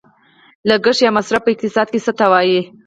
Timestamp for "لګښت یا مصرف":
0.69-1.41